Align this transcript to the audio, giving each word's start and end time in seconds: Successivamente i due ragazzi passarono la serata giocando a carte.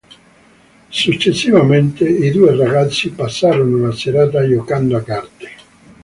Successivamente 0.89 2.09
i 2.09 2.31
due 2.31 2.55
ragazzi 2.55 3.11
passarono 3.11 3.85
la 3.85 3.91
serata 3.91 4.47
giocando 4.49 4.97
a 4.97 5.03
carte. 5.03 5.49